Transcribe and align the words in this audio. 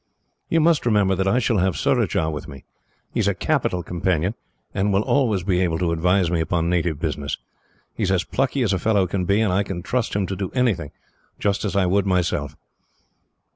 You 0.49 0.59
must 0.61 0.87
remember 0.87 1.13
that 1.13 1.27
I 1.27 1.37
shall 1.37 1.59
have 1.59 1.77
Surajah 1.77 2.31
with 2.31 2.47
me. 2.47 2.63
He 3.13 3.19
is 3.19 3.27
a 3.27 3.35
capital 3.35 3.83
companion, 3.83 4.33
and 4.73 4.91
will 4.91 5.03
always 5.03 5.43
be 5.43 5.59
able 5.61 5.77
to 5.77 5.91
advise 5.91 6.31
me 6.31 6.41
upon 6.41 6.71
native 6.71 6.99
business. 6.99 7.37
He 7.93 8.01
is 8.01 8.11
as 8.11 8.23
plucky 8.23 8.63
as 8.63 8.73
a 8.73 8.79
fellow 8.79 9.05
can 9.05 9.25
be, 9.25 9.41
and 9.41 9.53
I 9.53 9.61
can 9.61 9.83
trust 9.83 10.15
him 10.15 10.25
to 10.25 10.35
do 10.35 10.49
anything, 10.55 10.89
just 11.37 11.63
as 11.63 11.75
I 11.75 11.85
would 11.85 12.07
myself." 12.07 12.55